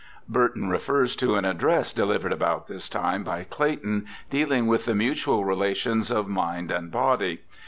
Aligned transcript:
Burton 0.27 0.67
refers 0.67 1.15
to 1.15 1.35
an 1.35 1.45
address 1.45 1.93
delivered 1.93 2.33
about 2.33 2.65
this 2.65 2.89
time 2.89 3.23
by 3.23 3.43
Clayton 3.43 4.07
dealing 4.31 4.65
with 4.65 4.85
the 4.85 4.95
mutual 4.95 5.45
relations 5.45 6.09
of 6.09 6.27
mind 6.27 6.71
and 6.71 6.89
body. 6.91 7.41